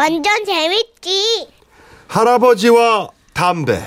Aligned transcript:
완전 0.00 0.44
재밌지. 0.44 1.48
할아버지와 2.08 3.08
담배. 3.32 3.80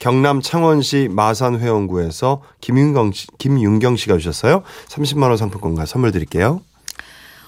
경남 0.00 0.40
창원시 0.42 1.06
마산 1.08 1.60
회원구에서 1.60 2.42
김윤경 2.60 3.12
씨, 3.12 3.28
김윤경 3.38 3.94
씨가 3.94 4.18
주셨어요. 4.18 4.64
30만 4.88 5.28
원 5.28 5.36
상품권과 5.36 5.86
선물 5.86 6.10
드릴게요. 6.10 6.62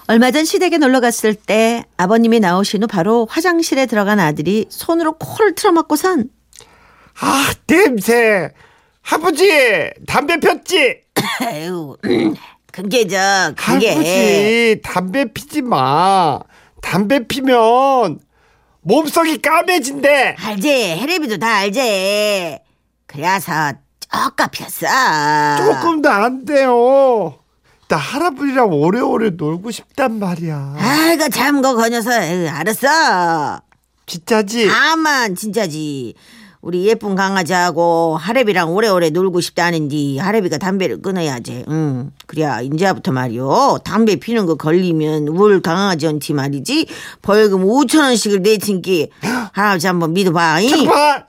얼마 0.07 0.31
전 0.31 0.45
시댁에 0.45 0.77
놀러 0.77 1.01
갔을 1.01 1.35
때 1.35 1.83
아버님이 1.97 2.39
나오신 2.39 2.83
후 2.83 2.87
바로 2.87 3.27
화장실에 3.29 3.85
들어간 3.85 4.21
아들이 4.21 4.67
손으로 4.69 5.17
코를 5.17 5.53
틀어막고선 5.55 6.29
아, 7.19 7.51
냄새. 7.67 8.49
아버지, 9.11 9.49
담배 10.07 10.37
폈지? 10.39 11.01
아유 11.41 11.97
그게 12.71 13.07
저 13.07 13.51
그게 13.57 13.91
아버지, 13.91 14.81
담배 14.81 15.25
피지 15.33 15.61
마. 15.63 16.39
담배 16.85 17.27
피면 17.27 18.19
몸속이 18.81 19.39
까매진대. 19.41 20.35
알지 20.39 20.69
해레비도 20.69 21.37
다 21.37 21.55
알지 21.57 22.59
그래서 23.07 23.73
쪼까 23.99 24.47
폈어 24.47 24.87
조금도 25.57 26.09
안 26.09 26.45
돼요. 26.45 27.39
나 27.87 27.97
할아버지랑 27.97 28.69
오래오래 28.71 29.31
놀고 29.31 29.71
싶단 29.71 30.19
말이야. 30.19 30.75
아이고 30.77 31.27
참고 31.29 31.75
거녀서 31.75 32.11
에휴, 32.21 32.47
알았어 32.49 33.61
진짜지? 34.05 34.69
아만 34.69 35.35
진짜지 35.35 36.13
우리 36.65 36.87
예쁜 36.87 37.13
강아지하고 37.13 38.17
하레비랑 38.17 38.73
오래오래 38.73 39.11
놀고 39.11 39.39
싶다는디 39.39 40.17
하레비가 40.17 40.57
담배를 40.57 40.99
끊어야지. 40.99 41.63
응. 41.67 42.11
그래야 42.25 42.59
이제부터 42.59 43.11
말이요. 43.11 43.81
담배 43.83 44.15
피는 44.15 44.47
거 44.47 44.55
걸리면 44.55 45.27
울 45.27 45.61
강아지한테 45.61 46.33
말이지 46.33 46.87
벌금 47.21 47.63
5천 47.63 47.99
원씩을 47.99 48.41
내친기 48.41 49.11
할아버지 49.51 49.85
한번 49.85 50.13
믿어봐. 50.13 50.61
잉? 50.61 50.69
잠깐만. 50.69 51.25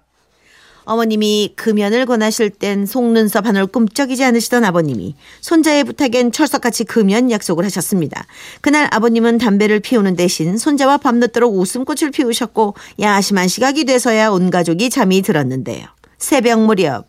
어머님이 0.87 1.53
금연을 1.57 2.07
권하실 2.07 2.51
땐 2.51 2.87
속눈썹 2.87 3.47
하늘 3.47 3.67
꿈쩍이지 3.67 4.25
않으시던 4.25 4.65
아버님이 4.65 5.17
손자의 5.41 5.85
부탁엔 5.85 6.33
철석같이 6.33 6.85
금연 6.85 7.31
약속을 7.31 7.65
하셨습니다. 7.67 8.25
그날 8.61 8.89
아버님은 8.93 9.39
담배를 9.39 9.81
피우는 9.81 10.17
대신 10.17 10.57
손자와 10.57 10.97
밤늦도록 10.99 11.59
웃음꽃을 11.59 12.13
피우셨고 12.13 12.75
야심한 13.01 13.49
시각이 13.49 13.85
돼서야 13.85 14.31
온 14.31 14.51
가족이 14.51 14.89
잠이 14.89 15.23
들었는데요. 15.23 15.87
새벽 16.19 16.61
무렵 16.65 17.07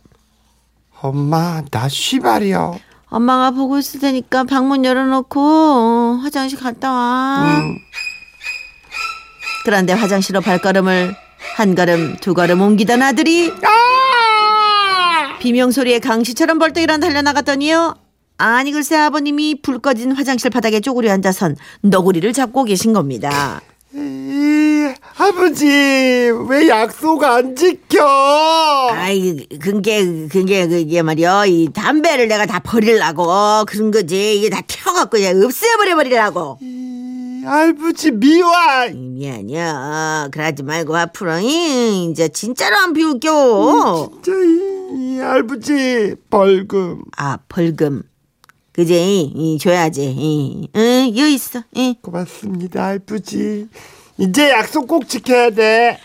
엄마, 1.00 1.62
나 1.70 1.88
쉬발이요. 1.88 2.80
엄마가 3.06 3.52
보고 3.52 3.78
있을 3.78 4.00
테니까 4.00 4.44
방문 4.44 4.84
열어놓고 4.84 5.40
어, 5.40 6.20
화장실 6.22 6.58
갔다 6.58 6.92
와. 6.92 7.62
그런데 9.64 9.92
화장실로 9.92 10.40
발걸음을 10.40 11.14
한 11.56 11.74
걸음 11.74 12.16
두 12.20 12.34
걸음 12.34 12.60
옮기던 12.60 13.02
아들이 13.02 13.52
비명 15.40 15.70
소리에 15.70 15.98
강시처럼 15.98 16.58
벌떡 16.58 16.82
일어나 16.82 16.98
달려나갔더니요. 17.06 17.94
아니 18.38 18.72
글쎄 18.72 18.96
아버님이 18.96 19.62
불 19.62 19.80
꺼진 19.80 20.12
화장실 20.12 20.50
바닥에 20.50 20.80
쪼그려 20.80 21.12
앉아선 21.12 21.56
너구리를 21.82 22.32
잡고 22.32 22.64
계신 22.64 22.92
겁니다. 22.92 23.60
이, 23.94 24.86
아버지, 25.16 25.66
왜 25.66 26.68
약속 26.68 27.24
안 27.24 27.56
지켜? 27.56 28.06
아이 28.92 29.46
그게 29.60 30.28
그게 30.28 30.68
그게 30.68 31.02
말이야 31.02 31.46
이 31.46 31.68
담배를 31.72 32.28
내가 32.28 32.46
다 32.46 32.58
버리려고 32.60 33.64
그런 33.66 33.90
거지 33.90 34.36
이게 34.36 34.50
다 34.50 34.60
태워갖고 34.66 35.16
그냥 35.16 35.42
없애버려 35.42 35.96
버리려고 35.96 36.58
이, 36.60 36.87
아버지, 37.46 38.10
미워. 38.10 38.50
미안이야 38.94 40.28
그러지 40.32 40.62
말고 40.62 40.96
앞으로 40.96 41.38
잉, 41.38 42.10
이제 42.10 42.28
진짜로 42.28 42.76
안 42.76 42.92
비울겨 42.92 44.10
진짜, 44.22 44.32
이, 44.32 45.16
이 45.16 45.20
아버지, 45.20 46.14
벌금. 46.30 47.02
아 47.16 47.38
벌금 47.48 48.02
그지 48.72 49.32
이, 49.34 49.58
줘야지 49.58 50.04
이, 50.16 50.68
응 50.74 51.08
여기 51.16 51.34
있어 51.34 51.62
이. 51.74 51.96
고맙습니다, 52.00 52.88
아버지. 52.90 53.68
이제 54.18 54.50
약속 54.50 54.86
꼭 54.88 55.08
지켜야 55.08 55.50
돼. 55.50 55.98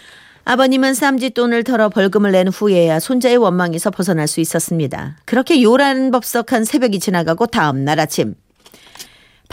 아버님은 0.46 0.94
쌈짓돈을 0.94 1.64
털어 1.64 1.88
벌금을 1.90 2.32
낸 2.34 2.50
후에야 2.50 3.00
손자의 3.00 3.38
원망에서 3.38 3.92
벗어날 3.92 4.28
수 4.28 4.42
있었습니다. 4.42 5.16
그렇게 5.26 5.62
요란법석한 5.62 6.66
새벽이 6.66 7.00
지나가고 7.00 7.48
다음 7.48 7.86
날 7.86 8.00
아침 8.02 8.36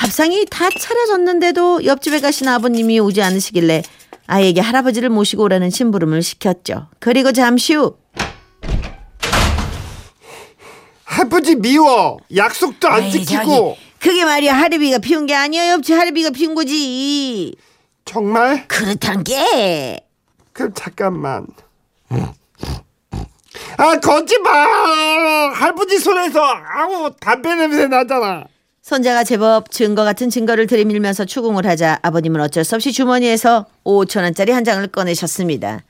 밥상이 0.00 0.47
다 0.50 0.71
차려졌는데도 0.71 1.84
옆집에 1.84 2.21
가신 2.21 2.49
아버님이 2.49 3.00
오지 3.00 3.21
않으시길래 3.21 3.83
아이에게 4.27 4.62
할아버지를 4.62 5.11
모시고 5.11 5.43
오라는 5.43 5.69
심부름을 5.69 6.22
시켰죠. 6.22 6.88
그리고 7.00 7.33
잠시 7.33 7.75
후 7.75 7.99
아버지, 11.05 11.55
미워. 11.56 12.16
약속도 12.34 12.89
안 12.89 13.03
아이, 13.03 13.10
지키고. 13.10 13.77
저기, 13.77 13.91
그게 13.99 14.25
말이야 14.25 14.56
하르비가 14.56 14.99
피운 15.00 15.27
게 15.27 15.34
아니야 15.34 15.69
옆집 15.72 15.94
하르비가 15.94 16.31
피운 16.31 16.55
거지. 16.55 17.55
정말? 18.06 18.66
그렇단 18.69 19.22
게 19.22 20.00
그럼 20.55 20.72
잠깐만. 20.75 21.47
아, 23.77 24.00
거짓말! 24.00 25.53
할아버지 25.53 25.99
손에서, 25.99 26.41
아우, 26.43 27.10
담배 27.21 27.55
냄새 27.55 27.87
나잖아. 27.87 28.44
손자가 28.91 29.23
제법 29.23 29.71
증거 29.71 30.03
같은 30.03 30.31
증거를 30.31 30.67
들이밀면서 30.67 31.25
추궁을 31.25 31.65
하자 31.65 32.01
아버님은 32.03 32.41
어쩔 32.41 32.65
수 32.65 32.75
없이 32.75 32.91
주머니에서 32.91 33.67
5천 33.84 34.23
원짜리 34.23 34.51
한 34.51 34.65
장을 34.65 34.84
꺼내셨습니다. 34.89 35.84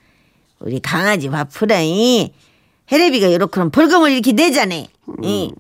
우리 0.59 0.81
강아지 0.81 1.31
바프라이 1.31 2.31
해레비가 2.93 3.29
이렇게는 3.29 3.71
벌금을 3.71 4.11
이렇게 4.11 4.33
내자네. 4.33 4.89
이. 5.23 5.51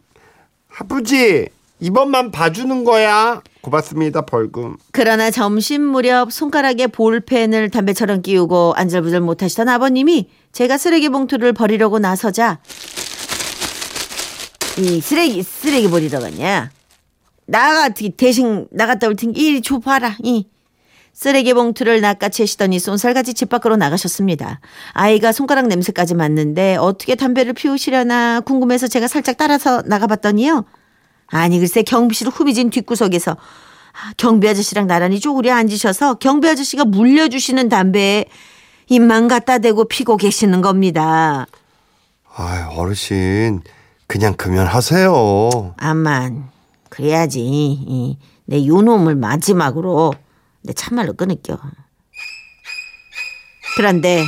아버지, 0.78 1.48
이번만 1.80 2.30
봐주는 2.30 2.84
거야. 2.84 3.40
고맙습니다, 3.62 4.26
벌금. 4.26 4.76
그러나 4.92 5.30
점심 5.30 5.80
무렵 5.80 6.30
손가락에 6.34 6.88
볼펜을 6.88 7.70
담배처럼 7.70 8.20
끼우고 8.20 8.74
안절부절 8.76 9.22
못하시던 9.22 9.66
아버님이 9.66 10.28
제가 10.52 10.76
쓰레기 10.76 11.08
봉투를 11.08 11.54
버리려고 11.54 11.98
나서자 12.00 12.58
이 14.76 15.00
쓰레기 15.00 15.42
쓰레기 15.42 15.88
버리러 15.88 16.20
갔냐? 16.20 16.70
나가 17.50 17.88
대신 18.16 18.68
나갔다 18.70 19.08
올 19.08 19.16
테니 19.16 19.32
이리 19.34 19.60
줘봐라. 19.60 20.16
이 20.22 20.46
쓰레기 21.12 21.52
봉투를 21.52 22.00
낚아채시더니 22.00 22.78
쏜살같이 22.78 23.34
집 23.34 23.48
밖으로 23.48 23.76
나가셨습니다. 23.76 24.60
아이가 24.92 25.32
손가락 25.32 25.66
냄새까지 25.66 26.14
맡는데 26.14 26.76
어떻게 26.76 27.16
담배를 27.16 27.52
피우시려나 27.52 28.40
궁금해서 28.40 28.86
제가 28.86 29.08
살짝 29.08 29.36
따라서 29.36 29.82
나가봤더니요. 29.84 30.64
아니 31.26 31.58
글쎄 31.58 31.82
경비실 31.82 32.28
후비진 32.28 32.70
뒷구석에서 32.70 33.32
아, 33.32 34.12
경비 34.16 34.48
아저씨랑 34.48 34.86
나란히 34.86 35.18
쪼그려 35.18 35.52
앉으셔서 35.54 36.14
경비 36.14 36.48
아저씨가 36.48 36.84
물려주시는 36.84 37.68
담배에 37.68 38.26
입만 38.88 39.26
갖다 39.26 39.58
대고 39.58 39.86
피고 39.86 40.16
계시는 40.16 40.60
겁니다. 40.62 41.46
아 42.32 42.70
어르신, 42.76 43.62
그냥 44.06 44.34
금연하세요. 44.34 45.74
암만 45.76 46.59
그래야지 46.90 47.40
이, 47.40 48.18
내 48.44 48.66
요놈을 48.66 49.14
마지막으로 49.16 50.12
내 50.62 50.72
참말로 50.72 51.14
끊을겨. 51.14 51.58
그런데 53.76 54.24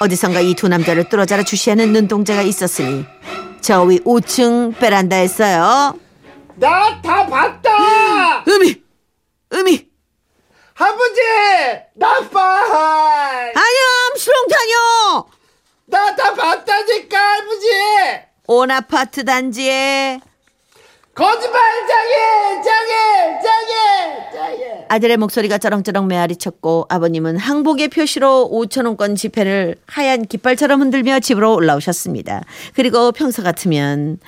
어디선가 0.00 0.40
이 0.40 0.54
두 0.54 0.68
남자를 0.68 1.08
뚫어져라 1.08 1.42
주시하는 1.42 1.92
눈동자가 1.92 2.42
있었으니 2.42 3.04
저 3.60 3.84
위 3.84 3.98
5층 4.00 4.78
베란다였어요. 4.78 5.98
나 6.56 7.02
다 7.02 7.26
봤다! 7.26 8.44
음이 8.48 8.82
음이 9.52 9.86
아버지! 10.78 11.20
나 11.94 12.28
봐! 12.28 12.40
아니요 13.54 14.16
수렁타뇨 14.16 15.26
나다 15.86 16.34
봤다니까, 16.34 17.34
아버지! 17.38 17.66
온 18.48 18.70
아파트 18.70 19.24
단지에 19.24 20.20
거짓말 21.16 21.62
장애! 21.88 22.62
장애! 22.62 23.40
장애! 23.42 24.30
장애! 24.34 24.86
아들의 24.90 25.16
목소리가 25.16 25.56
쩌렁쩌렁 25.56 26.08
메아리 26.08 26.36
쳤고 26.36 26.84
아버님은 26.90 27.38
항복의 27.38 27.88
표시로 27.88 28.50
5천원권 28.52 29.16
지폐를 29.16 29.76
하얀 29.86 30.26
깃발처럼 30.26 30.82
흔들며 30.82 31.20
집으로 31.20 31.54
올라오셨습니다. 31.54 32.42
그리고 32.74 33.12
평소 33.12 33.42
같으면 33.42 34.18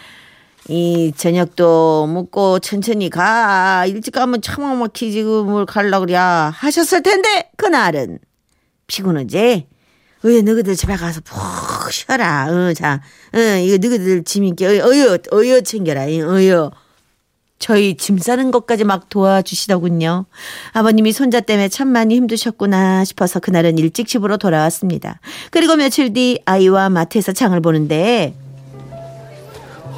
이 0.69 1.12
저녁도 1.14 2.06
먹고 2.06 2.58
천천히 2.61 3.11
가 3.11 3.85
일찍 3.87 4.12
가면 4.12 4.40
차막 4.40 4.79
막히지 4.79 5.23
뭘 5.25 5.67
갈라 5.67 6.00
그래 6.00 6.14
하셨을 6.14 7.02
텐데 7.02 7.50
그날은 7.58 8.19
피곤하지? 8.87 9.67
왜 10.23 10.43
너희들 10.43 10.75
집에 10.75 10.96
가서 10.96 11.20
푹 11.23 11.38
쉬어라. 11.93 12.49
어, 12.50 12.73
자, 12.75 13.00
어, 13.35 13.38
이거 13.38 13.76
너희들 13.88 14.25
짐 14.25 14.44
있게 14.44 14.67
어여, 14.67 15.19
어여 15.32 15.61
챙겨라. 15.62 16.06
이, 16.06 16.20
어여. 16.20 16.70
저희 17.58 17.96
짐 17.96 18.19
싸는 18.19 18.50
것까지 18.52 18.85
막 18.85 19.08
도와주시더군요. 19.08 20.26
아버님이 20.73 21.12
손자 21.12 21.40
때문에 21.40 21.69
참 21.69 21.88
많이 21.88 22.14
힘드셨구나 22.14 23.05
싶어서 23.05 23.40
그날은 23.40 23.79
일찍 23.79 24.06
집으로 24.06 24.37
돌아왔습니다. 24.37 25.19
그리고 25.50 25.75
며칠 25.75 26.12
뒤 26.12 26.40
아이와 26.44 26.88
마트에서 26.88 27.32
장을 27.32 27.58
보는데 27.61 28.35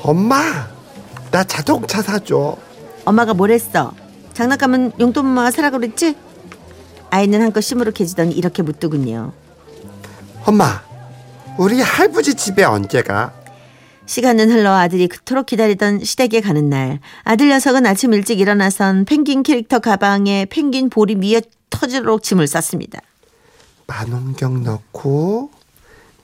엄마, 0.03 0.41
나 1.31 1.45
자동차 1.45 2.01
사줘. 2.01 2.57
엄마가 3.05 3.35
뭘 3.35 3.51
했어? 3.51 3.93
장난감은 4.33 4.93
용돈만 4.99 5.53
사라 5.53 5.69
그랬지? 5.69 6.17
아이는 7.11 7.43
한껏 7.43 7.63
시무룩해지더니 7.63 8.33
이렇게 8.33 8.63
묻더군요. 8.63 9.33
엄마, 10.47 10.83
우리 11.61 11.79
할아버지 11.83 12.33
집에 12.33 12.65
언제 12.65 13.03
가? 13.03 13.35
시간은 14.07 14.51
흘러 14.51 14.73
아들이 14.73 15.09
그토록 15.09 15.45
기다리던 15.45 16.03
시댁에 16.03 16.41
가는 16.41 16.71
날 16.71 17.01
아들 17.23 17.51
녀석은 17.51 17.85
아침 17.85 18.15
일찍 18.15 18.41
일어나선 18.41 19.05
펭귄 19.05 19.43
캐릭터 19.43 19.79
가방에 19.79 20.47
펭귄 20.47 20.89
볼이 20.89 21.17
미어 21.17 21.43
터지도록 21.69 22.23
짐을 22.23 22.47
쌌습니다. 22.47 23.01
만원경 23.87 24.65
넣고 24.65 25.51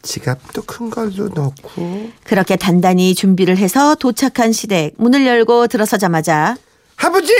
지갑도 0.01 0.63
큰 0.63 0.89
걸로 0.89 1.29
넣고 1.29 2.13
그렇게 2.25 2.57
단단히 2.57 3.15
준비를 3.15 3.59
해서 3.59 3.95
도착한 3.95 4.53
시댁 4.53 4.95
문을 4.97 5.27
열고 5.27 5.67
들어서자마자 5.67 6.57
아버지 6.97 7.35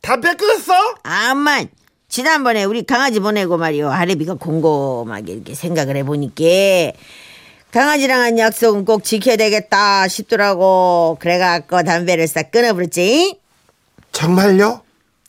담배 0.00 0.32
끊었어? 0.36 0.72
아만 1.02 1.68
지난번에 2.14 2.62
우리 2.62 2.84
강아지 2.84 3.18
보내고 3.18 3.56
말이요. 3.56 3.90
하래비가 3.90 4.34
곰곰하게 4.34 5.32
이렇게 5.32 5.52
생각을 5.56 5.96
해보니까 5.96 6.44
강아지랑 7.72 8.20
한 8.20 8.38
약속은 8.38 8.84
꼭 8.84 9.02
지켜야 9.02 9.34
되겠다 9.34 10.06
싶더라고. 10.06 11.16
그래갖고 11.18 11.82
담배를 11.82 12.28
싹 12.28 12.52
끊어버렸지. 12.52 13.40
정말요? 14.12 14.82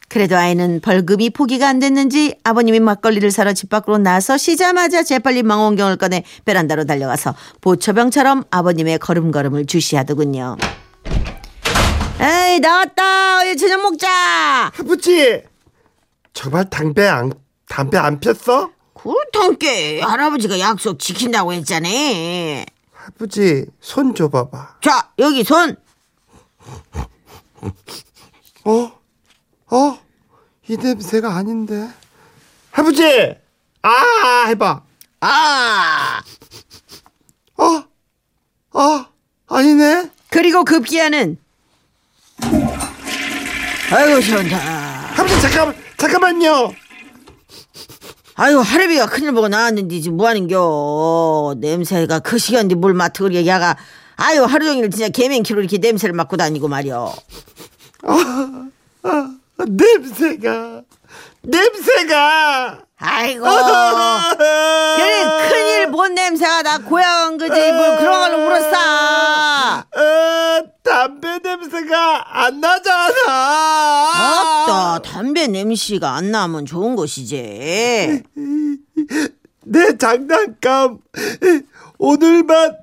그래도 0.09 0.37
아이는 0.37 0.79
벌금이 0.79 1.31
포기가 1.31 1.67
안 1.67 1.79
됐는지 1.79 2.35
아버님이 2.43 2.79
막걸리를 2.81 3.31
사러 3.31 3.53
집 3.53 3.71
밖으로 3.71 3.97
나서 3.97 4.37
쉬자마자 4.37 5.01
재빨리 5.01 5.41
망원경을 5.41 5.97
꺼내 5.97 6.23
베란다로 6.45 6.85
달려가서 6.85 7.33
보초병처럼 7.61 8.43
아버님의 8.51 8.99
걸음걸음을 8.99 9.65
주시하더군요. 9.65 10.57
에이 12.21 12.59
나왔다. 12.59 13.55
저녁 13.55 13.81
먹자. 13.81 14.71
아버지 14.79 15.41
정말 16.35 16.69
담배 16.69 17.07
안 17.07 17.33
담배 17.67 17.97
안 17.97 18.19
폈어? 18.19 18.69
그렇단께 18.93 20.01
할아버지가 20.01 20.59
약속 20.59 20.99
지킨다고 20.99 21.53
했잖아 21.53 21.89
아버지 23.07 23.65
손 23.79 24.13
줘봐봐. 24.13 24.77
자 24.81 25.09
여기 25.17 25.43
손 25.43 25.75
어? 28.65 28.91
어? 29.71 29.99
이 30.67 30.77
냄새가 30.77 31.35
아닌데. 31.35 31.89
아버지! 32.71 33.03
아, 33.83 34.45
해봐. 34.47 34.81
아. 35.21 36.21
어? 37.57 38.79
어? 38.79 39.05
아니네? 39.47 40.09
그리고 40.29 40.63
급기야는 40.65 41.37
아이고 43.91 44.19
시원다 44.21 44.84
아버지, 45.17 45.41
잠깐만, 45.41 45.75
잠깐만요. 45.97 46.73
아유 48.37 48.59
할애비가 48.59 49.05
큰일 49.07 49.31
보고 49.31 49.47
나왔는데 49.47 50.01
지금 50.01 50.17
뭐하는겨. 50.17 51.55
냄새가 51.59 52.19
그 52.19 52.37
시간인데 52.37 52.75
뭘 52.75 52.93
맡아 52.93 53.23
그래 53.23 53.45
야가. 53.47 53.77
아유 54.17 54.43
하루 54.43 54.65
종일 54.65 54.89
진짜 54.91 55.07
개맹키로 55.09 55.61
이렇게 55.61 55.77
냄새를 55.77 56.13
맡고 56.13 56.35
다니고 56.35 56.67
말이여. 56.67 57.15
아, 58.03 59.29
냄새가, 59.65 60.81
냄새가. 61.43 62.79
아이고. 62.97 63.45
그래 64.35 65.49
큰일 65.49 65.91
본 65.91 66.13
냄새가 66.13 66.61
나. 66.63 66.79
고향 66.79 67.37
그지? 67.37 67.71
뭘 67.71 67.97
그런 67.97 68.19
걸로 68.19 68.43
물었어. 68.43 68.75
아, 68.75 69.83
담배 70.83 71.39
냄새가 71.41 72.43
안 72.45 72.59
나잖아. 72.59 74.11
아따 74.65 74.99
담배 74.99 75.47
냄새가 75.47 76.15
안 76.15 76.31
나면 76.31 76.65
좋은 76.65 76.95
것이지 76.95 78.23
내 79.67 79.97
장난감 79.97 80.99
오늘만 81.97 82.75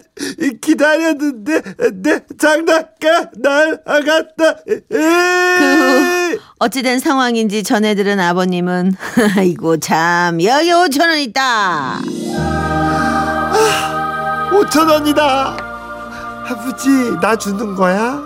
기다렸는데 0.61 1.63
내 1.93 2.21
장난감 2.39 3.27
날아갔다. 3.37 4.55
그 4.89 6.41
어찌된 6.59 6.99
상황인지 6.99 7.63
전해들은 7.63 8.19
아버님은 8.19 8.95
아이고 9.37 9.77
참 9.79 10.43
여기 10.43 10.71
5천 10.71 11.01
원 11.09 11.19
있다 11.19 12.01
5천 14.51 14.91
원이다. 14.91 15.57
아버지 16.49 16.89
나 17.21 17.37
주는 17.37 17.75
거야? 17.75 18.23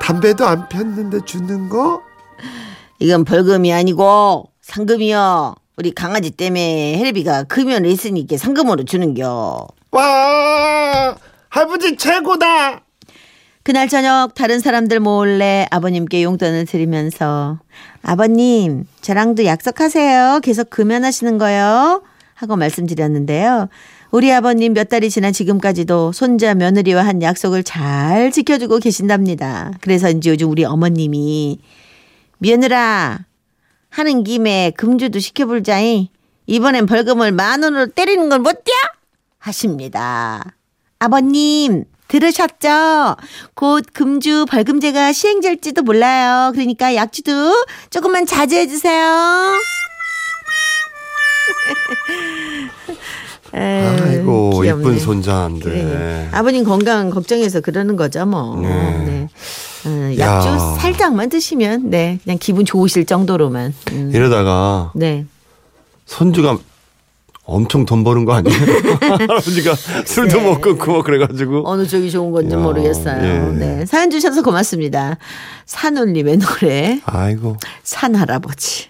담배도 0.00 0.46
안 0.46 0.68
폈는데 0.68 1.20
주는 1.24 1.68
거? 1.68 2.02
이건 3.04 3.26
벌금이 3.26 3.70
아니고 3.70 4.50
상금이요. 4.62 5.54
우리 5.76 5.92
강아지 5.92 6.30
때문에 6.30 6.96
헬비가 6.96 7.42
금연을 7.42 7.90
했으니까 7.90 8.38
상금으로 8.38 8.84
주는겨. 8.86 9.66
와 9.90 11.14
아버지 11.50 11.98
최고다. 11.98 12.80
그날 13.62 13.88
저녁 13.90 14.34
다른 14.34 14.58
사람들 14.58 15.00
몰래 15.00 15.66
아버님께 15.70 16.22
용돈을 16.22 16.64
드리면서 16.64 17.58
아버님 18.02 18.86
저랑도 19.02 19.44
약속하세요. 19.44 20.40
계속 20.42 20.70
금연하시는 20.70 21.36
거요. 21.36 22.02
하고 22.32 22.56
말씀드렸는데요. 22.56 23.68
우리 24.12 24.32
아버님 24.32 24.72
몇 24.72 24.88
달이 24.88 25.10
지난 25.10 25.34
지금까지도 25.34 26.12
손자 26.12 26.54
며느리와 26.54 27.04
한 27.04 27.20
약속을 27.20 27.64
잘 27.64 28.30
지켜주고 28.32 28.78
계신답니다. 28.78 29.72
그래서인지 29.82 30.30
요즘 30.30 30.48
우리 30.48 30.64
어머님이 30.64 31.58
며느라 32.44 33.20
하는 33.88 34.22
김에 34.22 34.70
금주도 34.76 35.18
시켜불자이 35.18 36.10
이번엔 36.46 36.84
벌금을 36.84 37.32
만 37.32 37.62
원으로 37.62 37.86
때리는 37.86 38.28
걸 38.28 38.40
못뛰어 38.40 38.74
하십니다. 39.38 40.44
아버님 40.98 41.84
들으셨죠? 42.08 43.16
곧 43.54 43.86
금주 43.94 44.44
벌금제가 44.50 45.12
시행될지도 45.12 45.82
몰라요. 45.82 46.52
그러니까 46.52 46.94
약주도 46.94 47.32
조금만 47.88 48.26
자제해 48.26 48.66
주세요. 48.66 49.54
아이고. 53.60 54.64
이쁜 54.64 54.98
손자인데. 54.98 55.64
그래. 55.64 56.28
아버님 56.32 56.64
건강 56.64 57.10
걱정해서 57.10 57.60
그러는 57.60 57.96
거죠, 57.96 58.26
뭐. 58.26 58.58
네. 58.60 58.68
네. 58.68 59.28
어, 59.86 60.14
약주 60.18 60.48
야. 60.48 60.58
살짝만 60.80 61.28
드시면 61.28 61.90
네 61.90 62.18
그냥 62.24 62.38
기분 62.40 62.64
좋으실 62.64 63.04
정도로만. 63.06 63.74
음. 63.92 64.10
이러다가 64.14 64.92
네. 64.94 65.26
손주가 66.06 66.58
엄청 67.46 67.84
돈 67.84 68.04
버는 68.04 68.24
거 68.24 68.32
아니에요? 68.32 68.56
할아버지가 69.00 69.74
술도 70.06 70.40
못 70.40 70.60
끊고 70.62 70.92
뭐 70.92 71.02
그래가지고. 71.02 71.68
어느 71.68 71.86
쪽이 71.86 72.10
좋은 72.10 72.30
건지 72.32 72.54
야, 72.54 72.58
모르겠어요. 72.58 73.22
예. 73.22 73.58
네. 73.58 73.86
사연 73.86 74.10
주셔서 74.10 74.42
고맙습니다. 74.42 75.18
산울림의 75.66 76.38
노래 76.38 77.00
아이고. 77.04 77.58
산 77.82 78.14
할아버지. 78.14 78.88